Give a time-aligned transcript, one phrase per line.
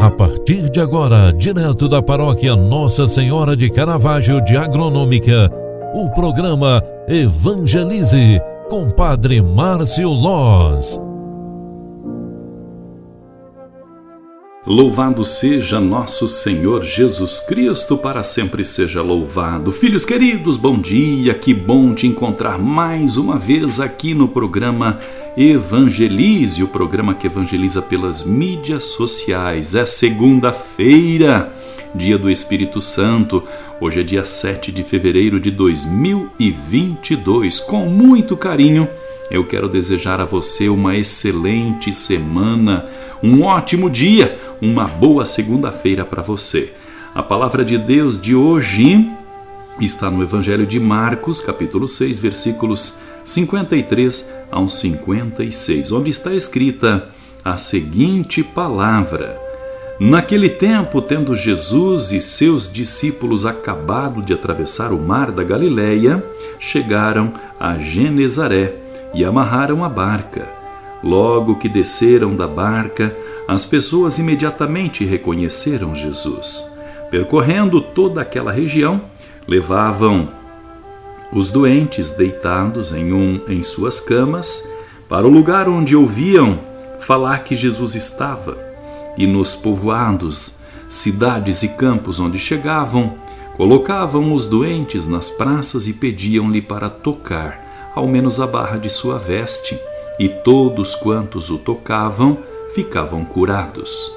[0.00, 5.50] A partir de agora, direto da paróquia Nossa Senhora de Caravaggio de Agronômica,
[5.92, 11.00] o programa Evangelize com Padre Márcio Loz.
[14.64, 19.72] Louvado seja nosso Senhor Jesus Cristo, para sempre seja louvado.
[19.72, 25.00] Filhos queridos, bom dia, que bom te encontrar mais uma vez aqui no programa
[25.40, 29.76] Evangelize, o programa que evangeliza pelas mídias sociais.
[29.76, 31.52] É segunda-feira,
[31.94, 33.44] dia do Espírito Santo.
[33.80, 37.60] Hoje é dia 7 de fevereiro de 2022.
[37.60, 38.88] Com muito carinho,
[39.30, 42.86] eu quero desejar a você uma excelente semana,
[43.22, 46.72] um ótimo dia uma boa segunda-feira para você.
[47.14, 49.08] A palavra de Deus de hoje
[49.80, 57.08] está no Evangelho de Marcos, capítulo 6, versículos 53 ao 56, onde está escrita
[57.44, 59.40] a seguinte palavra:
[60.00, 66.22] Naquele tempo, tendo Jesus e seus discípulos acabado de atravessar o mar da Galileia,
[66.58, 68.76] chegaram a Genezaré
[69.12, 70.48] e amarraram a barca.
[71.02, 76.70] Logo que desceram da barca, as pessoas imediatamente reconheceram Jesus.
[77.10, 79.00] Percorrendo toda aquela região,
[79.46, 80.28] levavam
[81.32, 84.66] os doentes deitados em um em suas camas
[85.08, 86.58] para o lugar onde ouviam
[87.00, 88.58] falar que Jesus estava,
[89.16, 90.54] e nos povoados,
[90.88, 93.14] cidades e campos onde chegavam,
[93.56, 99.18] colocavam os doentes nas praças e pediam-lhe para tocar, ao menos a barra de sua
[99.18, 99.78] veste,
[100.18, 102.38] e todos quantos o tocavam
[102.74, 104.12] ficavam curados.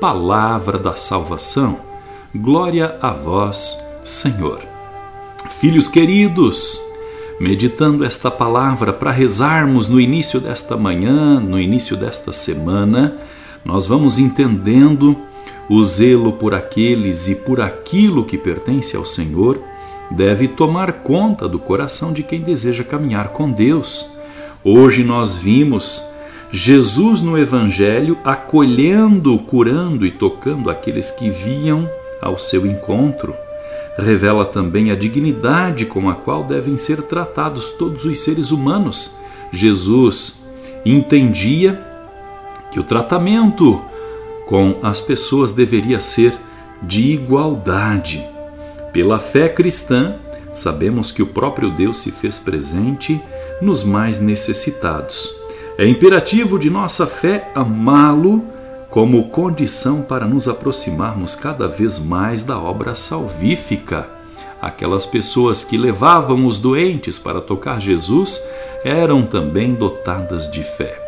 [0.00, 1.80] Palavra da salvação,
[2.34, 4.77] glória a vós, Senhor.
[5.50, 6.80] Filhos queridos,
[7.40, 13.16] meditando esta palavra para rezarmos no início desta manhã, no início desta semana,
[13.64, 15.16] nós vamos entendendo
[15.68, 19.60] o zelo por aqueles e por aquilo que pertence ao Senhor
[20.10, 24.12] deve tomar conta do coração de quem deseja caminhar com Deus.
[24.62, 26.04] Hoje nós vimos
[26.52, 31.88] Jesus no Evangelho acolhendo, curando e tocando aqueles que viam
[32.22, 33.34] ao seu encontro.
[33.98, 39.16] Revela também a dignidade com a qual devem ser tratados todos os seres humanos.
[39.52, 40.44] Jesus
[40.84, 41.84] entendia
[42.70, 43.82] que o tratamento
[44.46, 46.32] com as pessoas deveria ser
[46.80, 48.24] de igualdade.
[48.92, 50.14] Pela fé cristã,
[50.52, 53.20] sabemos que o próprio Deus se fez presente
[53.60, 55.38] nos mais necessitados
[55.78, 58.44] é imperativo de nossa fé amá-lo
[58.90, 64.08] como condição para nos aproximarmos cada vez mais da obra salvífica.
[64.60, 68.42] Aquelas pessoas que levavam os doentes para tocar Jesus
[68.84, 70.98] eram também dotadas de fé.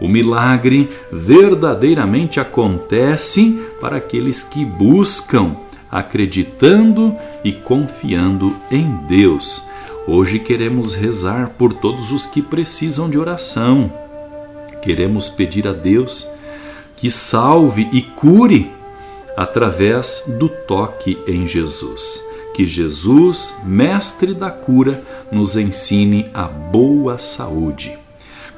[0.00, 5.56] O milagre verdadeiramente acontece para aqueles que buscam,
[5.90, 9.68] acreditando e confiando em Deus.
[10.06, 13.90] Hoje queremos rezar por todos os que precisam de oração
[14.84, 16.30] Queremos pedir a Deus
[16.96, 18.70] que salve e cure
[19.36, 22.24] através do toque em Jesus.
[22.54, 27.98] Que Jesus, mestre da cura, nos ensine a boa saúde.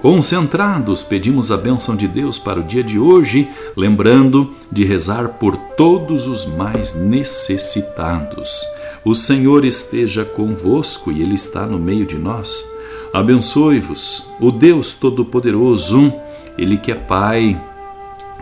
[0.00, 5.56] Concentrados, pedimos a bênção de Deus para o dia de hoje, lembrando de rezar por
[5.56, 8.64] todos os mais necessitados.
[9.02, 12.68] O Senhor esteja convosco e Ele está no meio de nós.
[13.12, 16.12] Abençoe-vos, o Deus Todo-Poderoso,
[16.58, 17.58] Ele que é Pai,